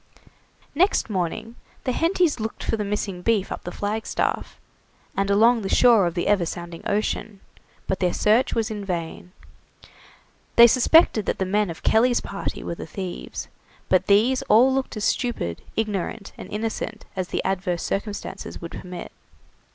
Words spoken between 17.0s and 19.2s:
as the adverse circumstances would permit.